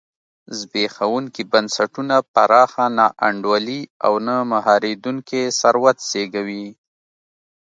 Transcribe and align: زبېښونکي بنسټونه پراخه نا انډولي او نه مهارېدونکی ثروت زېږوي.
زبېښونکي 0.57 1.43
بنسټونه 1.51 2.15
پراخه 2.33 2.85
نا 2.97 3.07
انډولي 3.27 3.81
او 4.05 4.13
نه 4.27 4.35
مهارېدونکی 4.51 5.41
ثروت 5.59 5.97
زېږوي. 6.09 6.67